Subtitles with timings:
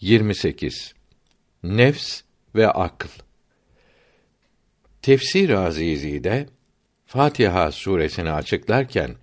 [0.00, 0.94] 28
[1.62, 2.22] Nefs
[2.54, 3.08] ve akıl
[5.02, 6.46] Tefsir Azizi'de
[7.06, 9.14] Fatiha suresini açıklarken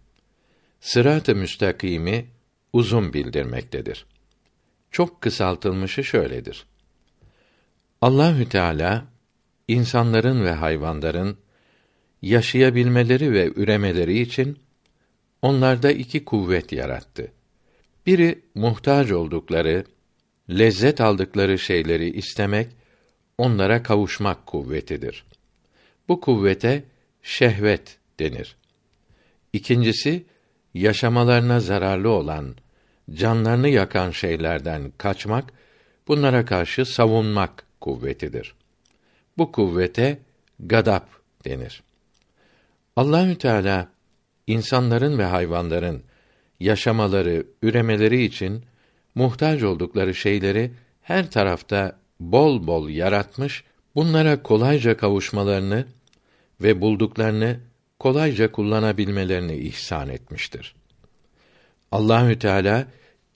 [0.80, 2.26] sırat-ı müstakimi
[2.74, 4.06] uzun bildirmektedir.
[4.92, 6.66] Çok kısaltılmışı şöyledir.
[8.02, 9.06] Allahü Teala
[9.68, 11.38] insanların ve hayvanların
[12.22, 14.60] yaşayabilmeleri ve üremeleri için
[15.42, 17.32] onlarda iki kuvvet yarattı.
[18.06, 19.86] Biri muhtaç oldukları,
[20.50, 22.68] lezzet aldıkları şeyleri istemek,
[23.38, 25.26] onlara kavuşmak kuvvetidir.
[26.08, 26.84] Bu kuvvete
[27.24, 28.56] şehvet denir.
[29.54, 30.26] İkincisi,
[30.74, 32.56] yaşamalarına zararlı olan,
[33.14, 35.54] canlarını yakan şeylerden kaçmak,
[36.08, 38.56] bunlara karşı savunmak kuvvetidir.
[39.38, 40.20] Bu kuvvete
[40.60, 41.10] gadap
[41.46, 41.84] denir.
[42.96, 43.92] Allahü Teala
[44.48, 46.04] insanların ve hayvanların
[46.60, 48.64] yaşamaları, üremeleri için
[49.18, 50.72] muhtaç oldukları şeyleri
[51.02, 53.64] her tarafta bol bol yaratmış,
[53.96, 55.86] bunlara kolayca kavuşmalarını
[56.62, 57.60] ve bulduklarını
[58.00, 60.76] kolayca kullanabilmelerini ihsan etmiştir.
[61.92, 62.88] Allahü Teala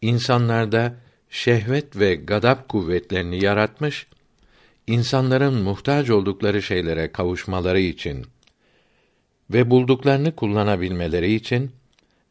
[0.02, 0.96] insanlarda
[1.30, 4.08] şehvet ve gadap kuvvetlerini yaratmış,
[4.88, 8.26] insanların muhtaç oldukları şeylere kavuşmaları için
[9.50, 11.72] ve bulduklarını kullanabilmeleri için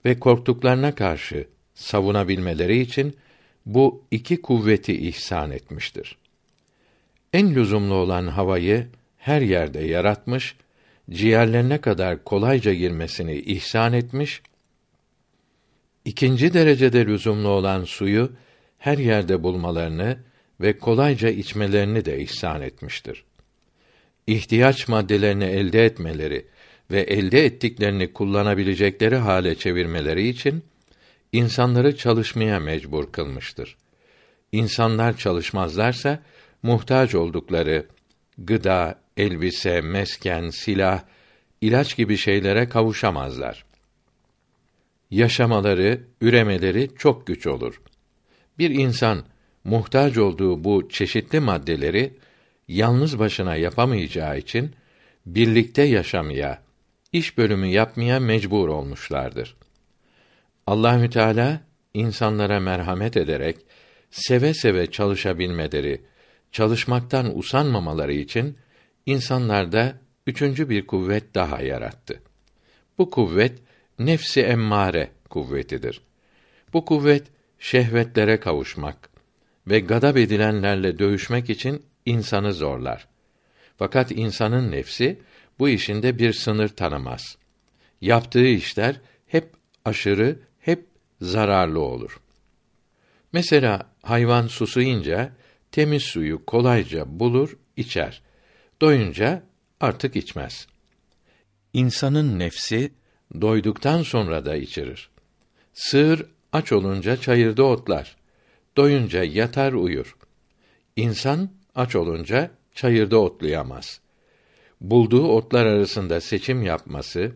[0.04, 3.16] ve korktuklarına karşı savunabilmeleri için
[3.66, 6.16] bu iki kuvveti ihsan etmiştir.
[7.32, 8.86] En lüzumlu olan havayı
[9.18, 10.56] her yerde yaratmış,
[11.10, 14.42] ciğerlerine kadar kolayca girmesini ihsan etmiş,
[16.04, 18.32] ikinci derecede lüzumlu olan suyu
[18.78, 20.18] her yerde bulmalarını
[20.60, 23.24] ve kolayca içmelerini de ihsan etmiştir.
[24.26, 26.46] İhtiyaç maddelerini elde etmeleri
[26.90, 30.62] ve elde ettiklerini kullanabilecekleri hale çevirmeleri için
[31.32, 33.76] insanları çalışmaya mecbur kılmıştır.
[34.52, 36.22] İnsanlar çalışmazlarsa
[36.62, 37.86] muhtaç oldukları
[38.38, 41.02] gıda, elbise, mesken, silah,
[41.60, 43.64] ilaç gibi şeylere kavuşamazlar.
[45.10, 47.82] Yaşamaları, üremeleri çok güç olur.
[48.58, 49.24] Bir insan
[49.64, 52.14] muhtaç olduğu bu çeşitli maddeleri
[52.68, 54.74] yalnız başına yapamayacağı için
[55.26, 56.62] birlikte yaşamaya,
[57.12, 59.56] iş bölümü yapmaya mecbur olmuşlardır.
[60.70, 61.60] Allahü Teala
[61.94, 63.56] insanlara merhamet ederek
[64.10, 66.00] seve seve çalışabilmeleri,
[66.52, 68.58] çalışmaktan usanmamaları için
[69.06, 72.22] insanlarda üçüncü bir kuvvet daha yarattı.
[72.98, 73.58] Bu kuvvet
[73.98, 76.00] nefsi emmare kuvvetidir.
[76.72, 77.26] Bu kuvvet
[77.58, 79.10] şehvetlere kavuşmak
[79.66, 83.08] ve gadab edilenlerle dövüşmek için insanı zorlar.
[83.76, 85.18] Fakat insanın nefsi
[85.58, 87.38] bu işinde bir sınır tanımaz.
[88.00, 89.48] Yaptığı işler hep
[89.84, 90.86] aşırı, hep
[91.20, 92.20] zararlı olur.
[93.32, 95.32] Mesela hayvan susuyunca
[95.72, 98.22] temiz suyu kolayca bulur, içer.
[98.80, 99.42] Doyunca
[99.80, 100.66] artık içmez.
[101.72, 102.92] İnsanın nefsi
[103.40, 105.10] doyduktan sonra da içirir.
[105.74, 108.16] Sığır aç olunca çayırda otlar.
[108.76, 110.16] Doyunca yatar uyur.
[110.96, 114.00] İnsan aç olunca çayırda otlayamaz
[114.80, 117.32] bulduğu otlar arasında seçim yapması,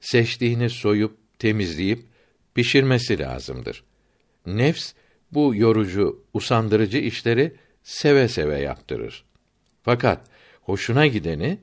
[0.00, 2.04] seçtiğini soyup temizleyip
[2.54, 3.84] pişirmesi lazımdır.
[4.46, 4.92] Nefs
[5.32, 9.24] bu yorucu, usandırıcı işleri seve seve yaptırır.
[9.82, 10.20] Fakat
[10.62, 11.58] hoşuna gideni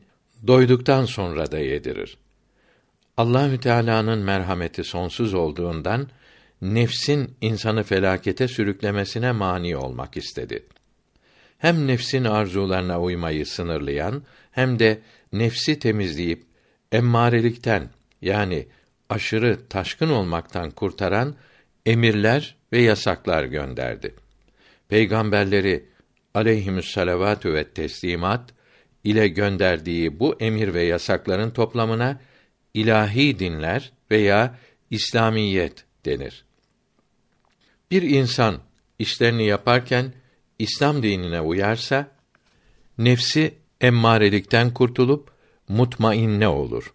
[0.47, 2.17] doyduktan sonra da yedirir.
[3.17, 6.09] Allahü Teala'nın merhameti sonsuz olduğundan
[6.61, 10.65] nefsin insanı felakete sürüklemesine mani olmak istedi
[11.59, 14.99] hem nefsin arzularına uymayı sınırlayan hem de
[15.33, 16.43] nefsi temizleyip
[16.91, 17.89] emmarelikten
[18.21, 18.67] yani
[19.09, 21.35] aşırı taşkın olmaktan kurtaran
[21.85, 24.15] emirler ve yasaklar gönderdi.
[24.87, 25.85] Peygamberleri
[26.33, 28.53] aleyhimüsselavatü ve teslimat
[29.03, 32.19] ile gönderdiği bu emir ve yasakların toplamına
[32.73, 34.55] ilahi dinler veya
[34.89, 36.45] İslamiyet denir.
[37.91, 38.59] Bir insan
[38.99, 40.13] işlerini yaparken
[40.59, 42.11] İslam dinine uyarsa
[42.97, 45.31] nefsi emmarelikten kurtulup
[45.67, 46.93] mutmainne olur.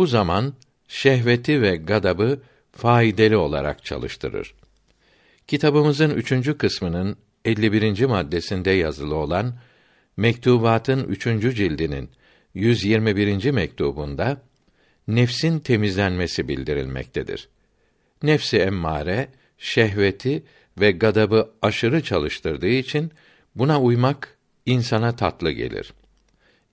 [0.00, 0.54] Bu zaman
[0.88, 2.40] şehveti ve gadabı
[2.72, 4.54] faydalı olarak çalıştırır.
[5.46, 8.04] Kitabımızın üçüncü kısmının 51.
[8.04, 9.54] maddesinde yazılı olan
[10.16, 12.10] Mektubatın üçüncü cildinin
[12.54, 13.50] 121.
[13.50, 14.42] mektubunda
[15.08, 17.48] nefsin temizlenmesi bildirilmektedir.
[18.22, 20.42] Nefsi emmare şehveti
[20.80, 23.12] ve gadabı aşırı çalıştırdığı için
[23.54, 25.92] buna uymak insana tatlı gelir.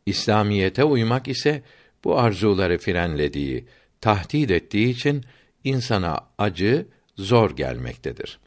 [0.06, 1.64] İslamiyete uymak ise
[2.08, 3.66] bu arzuları frenlediği,
[4.02, 5.26] tahdid ettiği için
[5.64, 6.86] insana acı,
[7.18, 8.40] zor gelmektedir.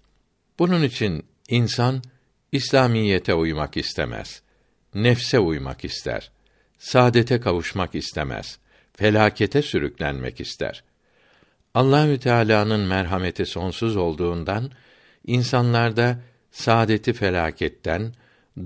[0.58, 2.02] Bunun için insan
[2.52, 4.42] İslamiyete uymak istemez.
[4.94, 6.30] Nefse uymak ister.
[6.78, 8.58] Saadete kavuşmak istemez.
[8.96, 10.84] Felakete sürüklenmek ister.
[11.74, 14.70] Allahü Teala'nın merhameti sonsuz olduğundan
[15.26, 16.18] insanlarda
[16.50, 18.14] saadeti felaketten,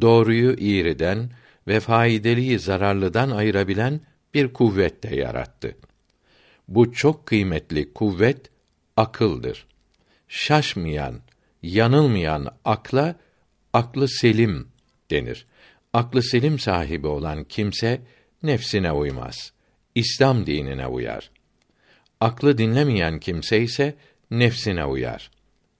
[0.00, 1.31] doğruyu iğriden
[1.69, 4.00] ve faydelıyı zararlıdan ayırabilen
[4.34, 5.76] bir kuvvet de yarattı.
[6.69, 8.50] Bu çok kıymetli kuvvet
[8.96, 9.66] akıldır.
[10.28, 11.20] Şaşmayan,
[11.62, 13.16] yanılmayan akla
[13.72, 14.69] aklı selim
[15.10, 15.46] denir.
[15.92, 18.00] Aklı selim sahibi olan kimse
[18.42, 19.52] nefsine uymaz.
[19.94, 21.30] İslam dinine uyar.
[22.20, 23.94] Aklı dinlemeyen kimse ise
[24.30, 25.30] nefsine uyar.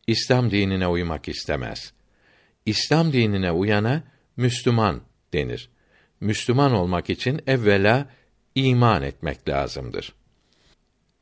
[0.07, 1.93] İslam dinine uymak istemez.
[2.67, 4.03] İslam dinine uyana
[4.37, 5.01] Müslüman
[5.33, 5.71] denir.
[6.21, 8.11] Müslüman olmak için evvela
[8.55, 10.15] iman etmek lazımdır.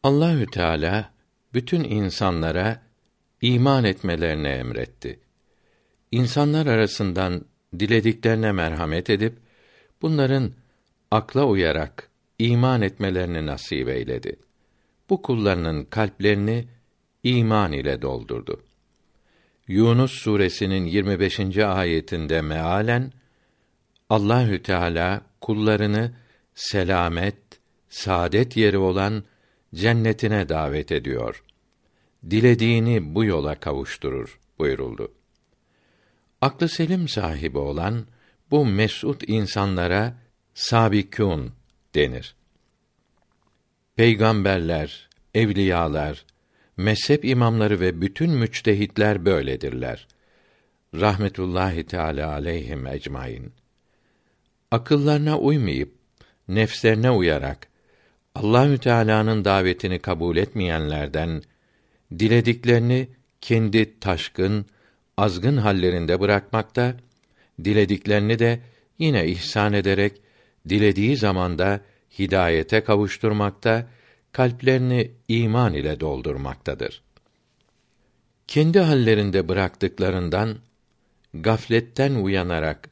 [0.02, 1.10] Allahü Teala
[1.54, 2.82] bütün insanlara
[3.40, 5.20] iman etmelerini emretti.
[6.10, 7.44] İnsanlar arasından
[7.78, 9.38] dilediklerine merhamet edip
[10.02, 10.52] bunların
[11.10, 14.36] akla uyarak iman etmelerini nasip eyledi.
[15.10, 16.68] Bu kullarının kalplerini
[17.22, 18.62] iman ile doldurdu.
[19.68, 21.58] Yunus suresinin 25.
[21.58, 23.12] ayetinde mealen
[24.10, 26.12] Allahü Teala kullarını
[26.54, 27.36] selamet,
[27.88, 29.24] saadet yeri olan
[29.74, 31.44] cennetine davet ediyor.
[32.30, 35.12] Dilediğini bu yola kavuşturur buyuruldu.
[36.40, 38.06] Aklı selim sahibi olan
[38.50, 40.18] bu mesut insanlara
[40.54, 41.52] sabikûn
[41.94, 42.34] denir.
[43.96, 46.24] Peygamberler, evliyalar,
[46.76, 50.08] mezhep imamları ve bütün müçtehitler böyledirler.
[50.94, 53.52] Rahmetullahi Teala aleyhim ecmaîn.
[54.70, 56.01] Akıllarına uymayıp
[56.54, 57.68] nefslerine uyarak
[58.34, 61.42] Allahü Teala'nın davetini kabul etmeyenlerden
[62.18, 63.08] dilediklerini
[63.40, 64.66] kendi taşkın,
[65.16, 66.94] azgın hallerinde bırakmakta,
[67.64, 68.60] dilediklerini de
[68.98, 70.12] yine ihsan ederek
[70.68, 71.80] dilediği zamanda
[72.18, 73.86] hidayete kavuşturmakta,
[74.32, 77.02] kalplerini iman ile doldurmaktadır.
[78.46, 80.56] Kendi hallerinde bıraktıklarından
[81.34, 82.90] gafletten uyanarak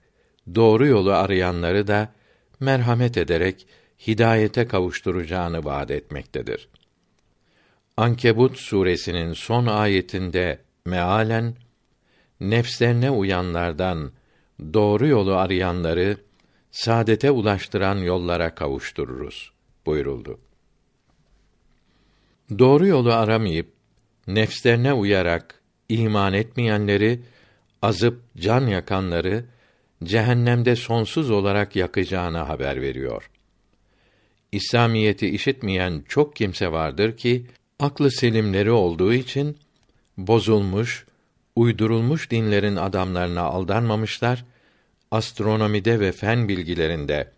[0.54, 2.12] doğru yolu arayanları da
[2.60, 3.66] merhamet ederek
[4.06, 6.68] hidayete kavuşturacağını vaad etmektedir.
[7.96, 11.54] Ankebut suresinin son ayetinde mealen
[12.40, 14.12] nefslerine uyanlardan
[14.74, 16.16] doğru yolu arayanları
[16.70, 19.52] saadete ulaştıran yollara kavuştururuz
[19.86, 20.40] buyuruldu.
[22.58, 23.72] Doğru yolu aramayıp
[24.26, 27.20] nefslerine uyarak iman etmeyenleri
[27.82, 29.44] azıp can yakanları
[30.04, 33.30] cehennemde sonsuz olarak yakacağını haber veriyor.
[34.52, 37.46] İslamiyeti işitmeyen çok kimse vardır ki
[37.78, 39.58] aklı selimleri olduğu için
[40.16, 41.06] bozulmuş,
[41.56, 44.44] uydurulmuş dinlerin adamlarına aldanmamışlar,
[45.10, 47.32] astronomide ve fen bilgilerinde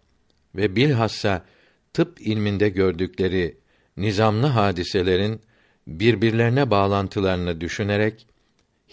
[0.55, 1.45] ve bilhassa
[1.93, 3.57] tıp ilminde gördükleri
[3.97, 5.41] nizamlı hadiselerin
[5.87, 8.27] birbirlerine bağlantılarını düşünerek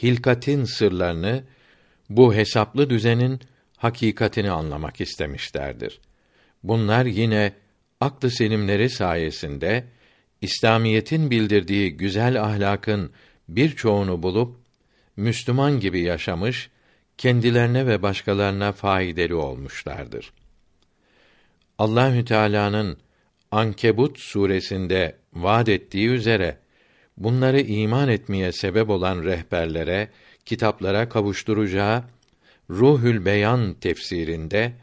[0.04, 1.44] hilkatin sırlarını
[2.10, 3.40] bu hesaplı düzenin
[3.80, 6.00] hakikatini anlamak istemişlerdir.
[6.64, 7.54] Bunlar yine
[8.00, 9.86] aklı selimleri sayesinde
[10.42, 13.12] İslamiyetin bildirdiği güzel ahlakın
[13.48, 14.58] birçoğunu bulup
[15.18, 16.70] Müslüman gibi yaşamış,
[17.18, 20.34] kendilerine ve başkalarına faydalı olmuşlardır.
[21.78, 22.98] Allahü Teala'nın
[23.52, 26.58] Ankebut suresinde vaad ettiği üzere
[27.18, 30.10] bunları iman etmeye sebep olan rehberlere,
[30.46, 32.04] kitaplara kavuşturacağı
[32.70, 34.74] Ruhül Beyan tefsirinde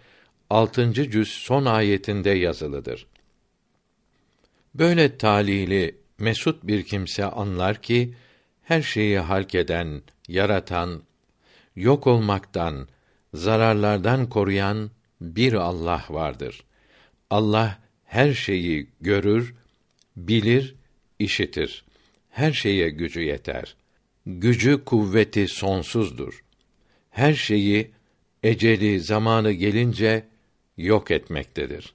[0.51, 0.93] 6.
[0.93, 3.07] cüz son ayetinde yazılıdır.
[4.75, 8.15] Böyle talili mesut bir kimse anlar ki
[8.63, 11.03] her şeyi halk eden, yaratan,
[11.77, 12.89] yok olmaktan,
[13.35, 14.91] zararlardan koruyan
[15.21, 16.65] bir Allah vardır.
[17.31, 19.55] Allah her şeyi görür,
[20.17, 20.75] bilir,
[21.19, 21.85] işitir.
[22.31, 23.77] Her şeye gücü yeter.
[24.27, 26.45] Gücü kuvveti sonsuzdur.
[27.17, 27.91] Her şeyi
[28.43, 30.25] eceli zamanı gelince
[30.77, 31.95] yok etmektedir.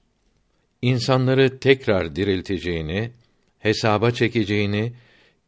[0.82, 3.10] İnsanları tekrar dirilteceğini,
[3.58, 4.92] hesaba çekeceğini,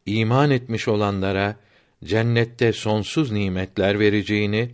[0.05, 1.55] iman etmiş olanlara
[2.03, 4.71] cennette sonsuz nimetler vereceğini,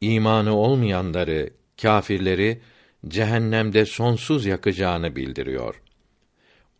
[0.00, 1.50] imanı olmayanları,
[1.82, 2.60] kâfirleri
[3.08, 5.82] cehennemde sonsuz yakacağını bildiriyor.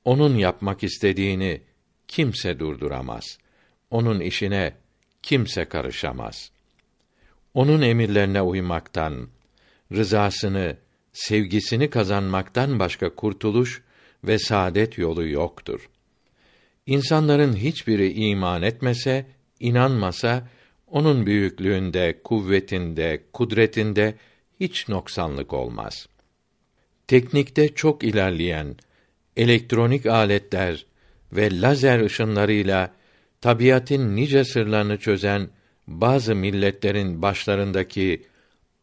[0.04, 1.60] Onun yapmak istediğini
[2.08, 3.38] kimse durduramaz.
[3.90, 4.72] Onun işine
[5.22, 6.57] kimse karışamaz.
[7.54, 9.28] Onun emirlerine uymaktan,
[9.92, 10.76] rızasını,
[11.12, 13.82] sevgisini kazanmaktan başka kurtuluş
[14.24, 15.88] ve saadet yolu yoktur.
[16.86, 19.26] İnsanların hiçbiri iman etmese,
[19.60, 20.48] inanmasa
[20.86, 24.14] Onun büyüklüğünde, kuvvetinde, kudretinde
[24.60, 26.08] hiç noksanlık olmaz.
[27.06, 28.76] Teknikte çok ilerleyen
[29.36, 30.86] elektronik aletler
[31.32, 32.94] ve lazer ışınlarıyla
[33.40, 35.48] tabiatın nice sırlarını çözen
[35.88, 38.26] bazı milletlerin başlarındaki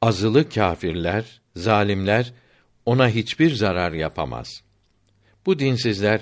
[0.01, 2.33] azılı kâfirler, zalimler
[2.85, 4.63] ona hiçbir zarar yapamaz.
[5.45, 6.21] Bu dinsizler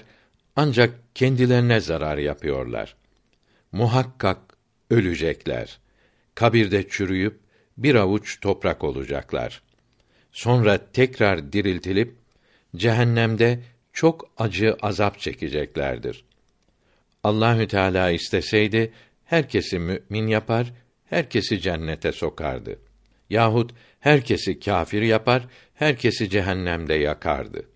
[0.56, 2.96] ancak kendilerine zarar yapıyorlar.
[3.72, 4.40] Muhakkak
[4.90, 5.80] ölecekler.
[6.36, 7.40] Kabirde çürüyüp
[7.78, 9.62] bir avuç toprak olacaklar.
[10.32, 12.16] Sonra tekrar diriltilip
[12.76, 13.60] cehennemde
[13.94, 16.26] çok acı azap çekeceklerdir.
[17.24, 18.94] Allahü Teala isteseydi
[19.26, 20.74] herkesi mümin yapar,
[21.06, 22.80] herkesi cennete sokardı.
[23.30, 27.70] Yahut herkesi kâfir yapar, herkesi cehennemde yakardı.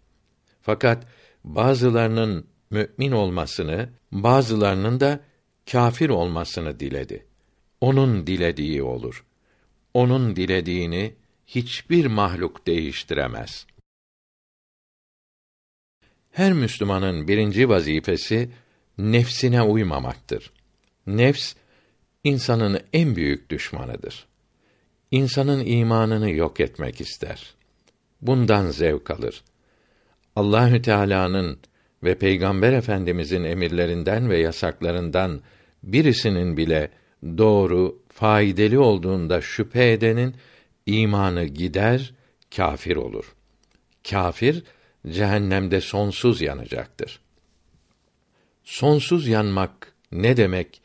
[0.62, 1.08] Fakat
[1.44, 5.20] bazılarının mümin olmasını, bazılarının da
[5.72, 7.25] kâfir olmasını diledi.
[7.82, 9.25] Onun dilediği olur.
[9.94, 11.16] Onun dilediğini
[11.48, 13.68] hiçbir mahluk değiştiremez.
[16.32, 18.50] Her Müslümanın birinci vazifesi
[18.98, 20.51] nefsine uymamaktır.
[21.08, 21.54] Nefs
[22.24, 24.28] insanın en büyük düşmanıdır.
[25.12, 27.54] İnsanın imanını yok etmek ister.
[28.22, 29.44] Bundan zevk alır.
[30.36, 31.60] Allahü Teala'nın
[32.04, 35.42] ve Peygamber Efendimizin emirlerinden ve yasaklarından
[35.84, 36.92] birisinin bile
[37.24, 40.36] doğru, faydalı olduğunda şüphe edenin
[40.86, 42.14] imanı gider,
[42.56, 43.36] kâfir olur.
[44.10, 44.64] Kâfir
[45.10, 47.20] cehennemde sonsuz yanacaktır.
[48.64, 50.82] Sonsuz yanmak ne demek?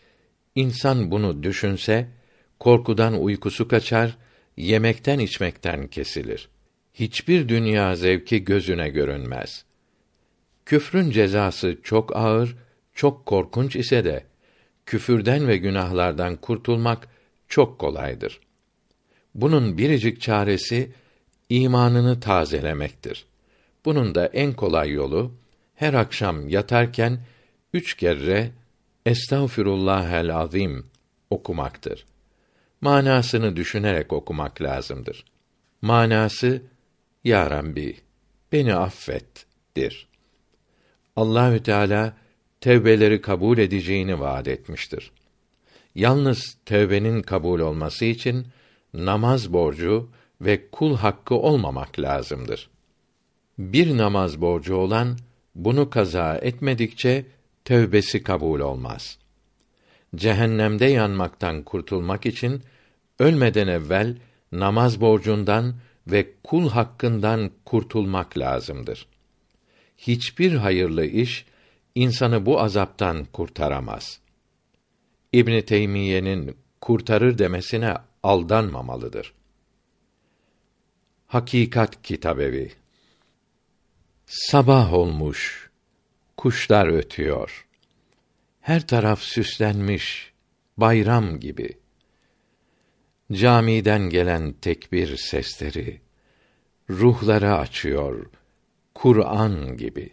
[0.54, 2.08] İnsan bunu düşünse
[2.60, 4.16] korkudan uykusu kaçar,
[4.56, 6.48] yemekten içmekten kesilir.
[6.94, 9.64] Hiçbir dünya zevki gözüne görünmez.
[10.66, 12.56] Küfrün cezası çok ağır,
[12.94, 14.24] çok korkunç ise de
[14.86, 17.08] küfürden ve günahlardan kurtulmak
[17.48, 18.40] çok kolaydır.
[19.34, 20.92] Bunun biricik çaresi
[21.48, 23.26] imanını tazelemektir.
[23.84, 25.32] Bunun da en kolay yolu
[25.74, 27.18] her akşam yatarken
[27.72, 28.50] üç kere
[29.06, 30.86] Estağfirullahel azim
[31.30, 32.06] okumaktır.
[32.80, 35.24] Manasını düşünerek okumak lazımdır.
[35.82, 36.62] Manası
[37.24, 37.96] Ya Rabbi
[38.52, 40.08] beni affet'dir.
[41.16, 42.16] Allahü Teala
[42.60, 45.12] tevbeleri kabul edeceğini vaad etmiştir.
[45.94, 48.46] Yalnız tevbenin kabul olması için
[48.94, 52.70] namaz borcu ve kul hakkı olmamak lazımdır.
[53.58, 55.18] Bir namaz borcu olan
[55.54, 57.24] bunu kaza etmedikçe
[57.64, 59.18] tövbesi kabul olmaz.
[60.16, 62.62] Cehennemde yanmaktan kurtulmak için
[63.18, 64.16] ölmeden evvel
[64.52, 65.74] namaz borcundan
[66.06, 69.06] ve kul hakkından kurtulmak lazımdır.
[69.98, 71.46] Hiçbir hayırlı iş
[71.94, 74.20] insanı bu azaptan kurtaramaz.
[75.32, 79.34] İbn Teymiye'nin kurtarır demesine aldanmamalıdır.
[81.26, 82.72] Hakikat Kitabevi
[84.26, 85.70] Sabah olmuş,
[86.42, 87.66] kuşlar ötüyor.
[88.60, 90.32] Her taraf süslenmiş,
[90.76, 91.78] bayram gibi.
[93.32, 96.00] Camiden gelen tekbir sesleri,
[96.90, 98.30] ruhları açıyor,
[98.94, 100.10] Kur'an gibi.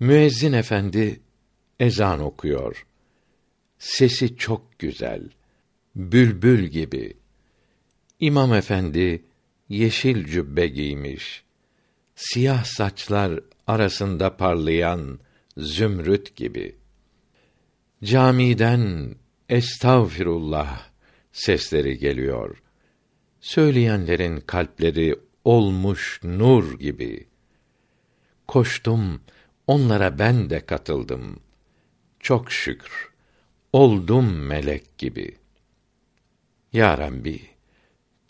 [0.00, 1.20] Müezzin efendi
[1.80, 2.86] ezan okuyor.
[3.78, 5.28] Sesi çok güzel,
[5.96, 7.16] bülbül gibi.
[8.20, 9.24] İmam efendi
[9.68, 11.44] yeşil cübbe giymiş.
[12.14, 15.18] Siyah saçlar arasında parlayan
[15.56, 16.76] zümrüt gibi.
[18.04, 19.14] Camiden
[19.48, 20.88] estağfirullah
[21.32, 22.62] sesleri geliyor.
[23.40, 27.26] Söyleyenlerin kalpleri olmuş nur gibi.
[28.46, 29.20] Koştum,
[29.66, 31.40] onlara ben de katıldım.
[32.20, 33.10] Çok şükür,
[33.72, 35.36] oldum melek gibi.
[36.72, 37.40] Ya Rabbi,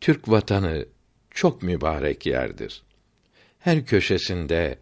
[0.00, 0.87] Türk vatanı
[1.31, 2.83] çok mübarek yerdir.
[3.59, 4.79] Her köşesinde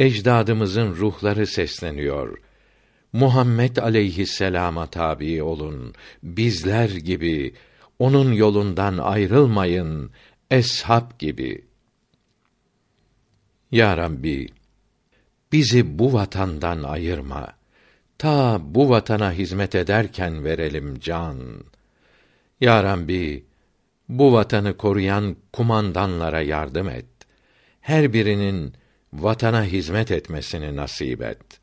[0.00, 2.38] ecdadımızın ruhları sesleniyor.
[3.12, 5.94] Muhammed aleyhisselama tabi olun.
[6.22, 7.54] Bizler gibi
[7.98, 10.10] onun yolundan ayrılmayın.
[10.50, 11.64] Eshab gibi.
[13.70, 14.48] Ya Rabbi,
[15.52, 17.52] bizi bu vatandan ayırma.
[18.18, 21.38] Ta bu vatana hizmet ederken verelim can.
[22.60, 23.44] Ya Rabbi,
[24.08, 27.06] bu vatanı koruyan kumandanlara yardım et.
[27.80, 28.74] Her birinin
[29.12, 31.60] vatana hizmet etmesini nasip et.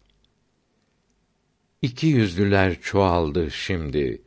[1.82, 4.22] İki yüzlüler çoğaldı şimdi.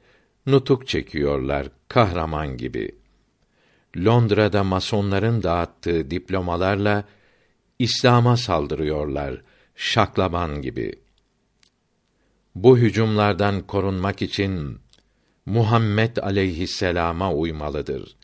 [0.46, 2.94] Nutuk çekiyorlar kahraman gibi.
[3.96, 7.04] Londra'da masonların dağıttığı diplomalarla
[7.78, 9.42] İslam'a saldırıyorlar
[9.74, 10.92] şaklaban gibi.
[12.54, 14.78] Bu hücumlardan korunmak için
[15.46, 18.16] Muhammed aleyhisselama uymalıdır.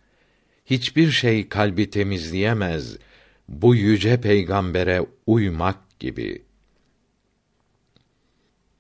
[0.67, 2.99] Hiçbir şey kalbi temizleyemez
[3.49, 6.43] bu yüce peygambere uymak gibi.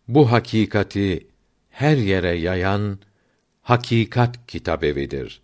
[0.08, 1.26] Bu hakikati
[1.70, 2.98] her yere yayan
[3.62, 5.40] Hakikat Kitabevidir.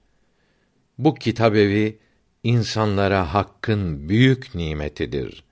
[0.98, 1.98] Bu kitabevi
[2.42, 5.44] insanlara hakkın büyük nimetidir.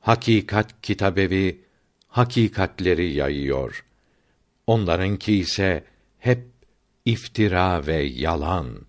[0.00, 1.60] Hakikat Kitabevi
[2.08, 3.84] hakikatleri yayıyor.
[4.66, 5.84] Onlarınki ise
[6.18, 6.44] hep
[7.04, 8.86] iftira ve yalan.